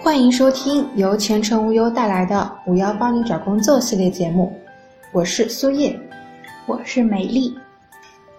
[0.00, 4.56] 欢迎收听由前程无忧带来的“五幺帮你找工作”系列节目，
[5.12, 5.98] 我是苏叶，
[6.66, 7.58] 我是美丽。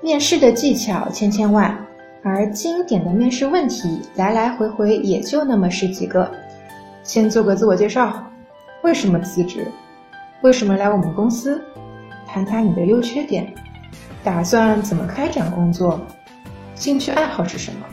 [0.00, 1.78] 面试的技巧千千万，
[2.22, 6.28] 而经典的面试问题来来回回也就那么十几个。
[7.02, 8.26] 先做个自我介绍，
[8.82, 9.70] 为什么辞职？
[10.40, 11.62] 为什么来我们公司？
[12.26, 13.52] 谈谈你的优缺点，
[14.24, 16.00] 打算怎么开展工作？
[16.74, 17.86] 兴趣爱好是什么？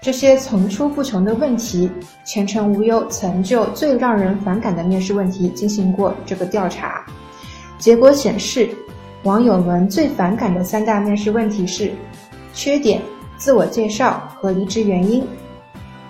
[0.00, 1.90] 这些层出不穷的问题，
[2.24, 7.04] 前程无忧曾就最让人反感的面试问题进行过这个调查，
[7.78, 8.70] 结果显示，
[9.24, 11.92] 网友们最反感的三大面试问题是：
[12.54, 13.02] 缺点、
[13.36, 15.26] 自我介绍和离职原因。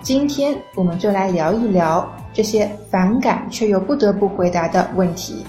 [0.03, 5.43] 今天我们就来聊一聊这些反感却又不得不回答的问题。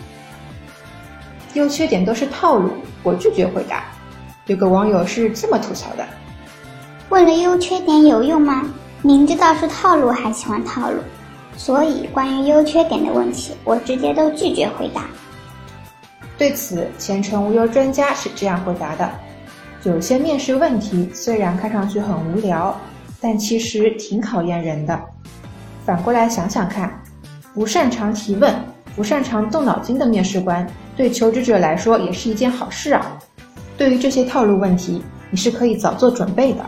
[1.53, 2.71] 优缺点都是套路，
[3.03, 3.85] 我拒绝回答。
[4.47, 6.05] 有个网友是这么吐槽的。
[7.11, 8.63] 问了优缺点有用吗？
[9.03, 10.99] 明知道是套路还喜欢套路，
[11.57, 15.07] 所以关于优缺点的问题，我直接都拒绝回答。
[16.39, 19.11] 对此，前程无忧专家是这样回答的：
[19.83, 22.79] 有些面试问题虽然看上去很无聊，
[23.21, 24.99] 但其实挺考验人的。
[25.85, 27.03] 反过来想想看，
[27.53, 28.55] 不擅长提问、
[28.95, 30.65] 不擅长动脑筋的面试官，
[30.97, 33.19] 对求职者来说也是一件好事啊。
[33.77, 36.65] 对于这些套路问题，你是可以早做准备的。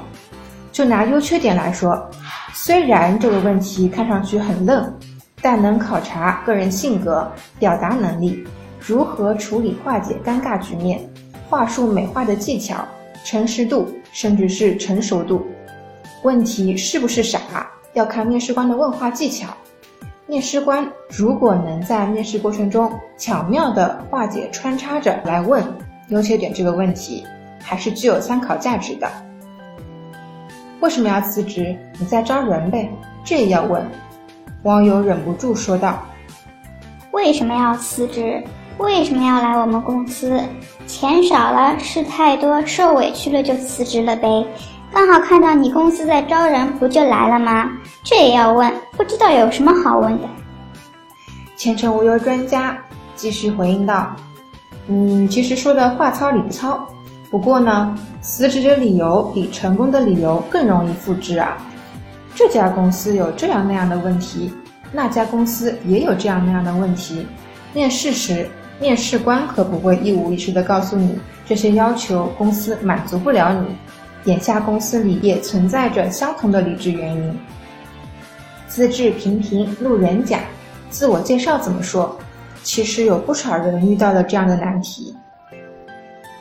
[0.72, 2.10] 就拿优缺点来说，
[2.54, 4.92] 虽然这个问题看上去很愣，
[5.42, 8.42] 但能考察个人性格、表达能力、
[8.80, 10.98] 如何处理化解尴尬局面、
[11.48, 12.84] 话术美化的技巧、
[13.22, 15.46] 诚实度，甚至是成熟度。
[16.22, 17.40] 问题是不是傻，
[17.92, 19.48] 要看面试官的问话技巧。
[20.26, 25.62] 面试官如果能在面试过程中巧妙地化解穿插着来问
[26.08, 27.26] 优缺点这个问题，
[27.60, 29.06] 还是具有参考价值的。
[30.82, 31.76] 为什么要辞职？
[31.96, 32.90] 你在招人呗，
[33.24, 33.88] 这也要问。
[34.64, 36.02] 网友忍不住说道
[37.12, 38.42] ：“为什么要辞职？
[38.78, 40.40] 为什么要来我们公司？
[40.88, 44.44] 钱少了，事太多，受委屈了就辞职了呗。
[44.92, 47.70] 刚好看到你公司在招人，不就来了吗？
[48.02, 48.72] 这也要问？
[48.96, 50.28] 不知道有什么好问的。”
[51.56, 52.76] 前程无忧专家
[53.14, 54.16] 继续回应道
[54.90, 56.84] ：“嗯，其实说的话糙理不糙。”
[57.32, 61.56] 不过呢，辞职的理由比成功的理由更容易复制啊。
[62.34, 64.52] 这家公司有这样那样的问题，
[64.92, 67.26] 那家公司也有这样那样的问题。
[67.72, 68.46] 面试时，
[68.78, 73.74] 面试官可不会一五一十的告诉你这些要求公司满足不了你。
[74.30, 77.40] 眼下公司里也存在着相同的离职原因。
[78.68, 80.40] 资质平平路人甲，
[80.90, 82.14] 自我介绍怎么说？
[82.62, 85.16] 其实有不少人遇到了这样的难题。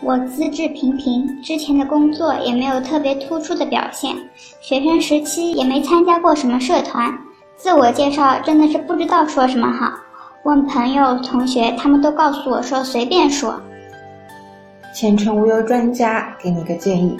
[0.03, 4.15] 我资质平平，之前的工作也没有特别突出的表现，
[4.59, 7.15] 学生时期也没参加过什么社团，
[7.55, 9.93] 自我介绍真的是不知道说什么好。
[10.43, 13.61] 问朋友、同学，他们都告诉我说随便说。
[14.95, 17.15] 前程无忧专家给你个建议，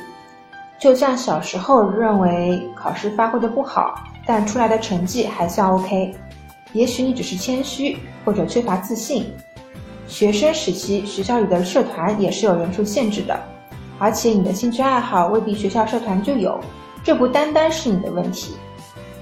[0.79, 3.93] 就像小时候认为考试发挥的不好，
[4.25, 6.15] 但出来的成绩还算 OK，
[6.73, 9.31] 也许你只是谦虚或者缺乏自信。
[10.11, 13.39] 学生时期，学校里的社团也是有人数限制的，
[13.97, 16.59] 而且你的兴趣爱好未必学校社团就有，
[17.01, 18.53] 这不单单是你的问题。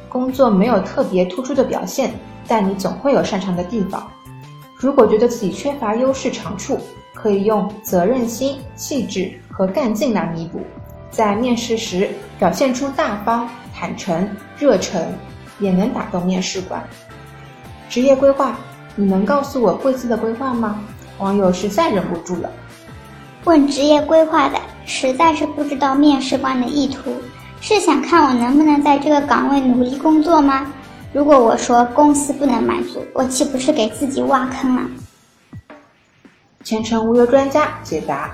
[0.09, 2.11] 工作没有特别突出的表现，
[2.47, 4.11] 但你总会有擅长的地方。
[4.75, 6.79] 如果觉得自己缺乏优势长处，
[7.13, 10.59] 可以用责任心、气质和干劲来弥补。
[11.11, 15.13] 在面试时表现出大方、坦诚、热忱，
[15.59, 16.83] 也能打动面试官。
[17.87, 18.57] 职业规划。
[18.99, 20.77] 你能告诉我贵司的规划吗？
[21.19, 22.51] 网友实在忍不住了。
[23.45, 27.15] 问职业规划的，实在是不知道面试官的意图，
[27.61, 30.67] 是想看我能不能在这个岗位努力工作吗？
[31.13, 34.81] 如果我说公司不能满足，我岂不是给自己挖坑了？
[36.65, 38.31] 前程无忧专家解答：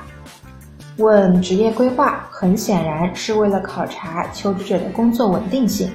[0.98, 5.92] 问职业规划，很显然是为了考察求职者的工作稳定性，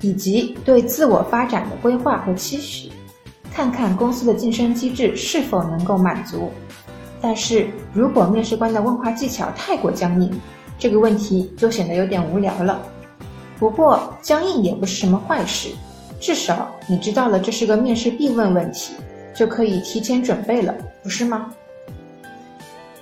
[0.00, 2.90] 以及对自我发展的规划和期许。
[3.52, 6.50] 看看公司的晋升机制是否能够满足，
[7.20, 10.30] 但是如果面试官的问话技巧太过僵硬，
[10.78, 12.80] 这个问题就显得有点无聊了。
[13.58, 15.70] 不过僵硬也不是什么坏事，
[16.20, 18.94] 至少你知道了这是个面试必问问题，
[19.34, 20.72] 就可以提前准备了，
[21.02, 21.50] 不是吗？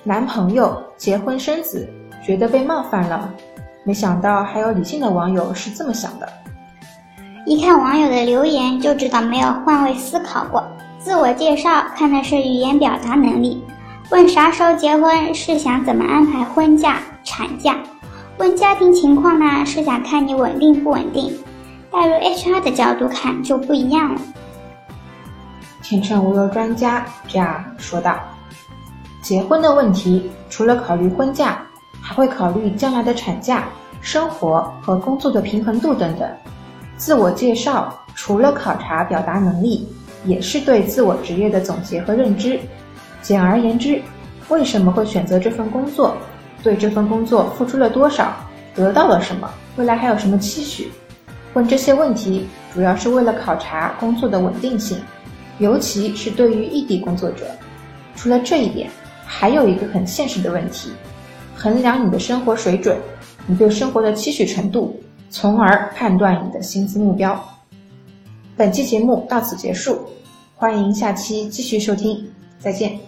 [0.03, 1.87] 男朋友结婚生子，
[2.25, 3.31] 觉得被冒犯了，
[3.83, 6.27] 没想到还有理性的网友是这么想的。
[7.47, 10.61] 一看网友的留言就知道没有换位思考过。
[10.99, 13.63] 自我介绍看的是语言表达能力，
[14.11, 17.77] 问啥时候结婚是想怎么安排婚假、产假，
[18.37, 21.33] 问家庭情况呢是想看你稳定不稳定。
[21.89, 24.19] 带入 HR 的角度看就不一样了。
[25.81, 28.19] 前程无忧专家这样说道
[29.23, 31.59] ：“结婚的问题，除了考虑婚假，
[32.01, 33.63] 还会考虑将来的产假、
[34.01, 36.29] 生活和工作的平衡度等等。
[36.97, 39.87] 自我介绍除了考察表达能力，
[40.25, 42.59] 也是对自我职业的总结和认知。
[43.21, 44.01] 简而言之，
[44.49, 46.17] 为什么会选择这份工作？
[46.63, 48.35] 对这份工作付出了多少？
[48.75, 49.49] 得到了什么？
[49.77, 50.91] 未来还有什么期许？
[51.53, 54.97] 问这些问题，主要是为了考察工作的稳定性。”
[55.59, 57.45] 尤其是对于异地工作者，
[58.15, 58.87] 除了这一点，
[59.25, 60.91] 还有一个很现实的问题：
[61.55, 62.95] 衡量你的生活水准，
[63.47, 64.95] 你对生活的期许程度，
[65.29, 67.41] 从而判断你的薪资目标。
[68.55, 69.99] 本期节目到此结束，
[70.55, 72.29] 欢迎下期继续收听，
[72.59, 73.06] 再见。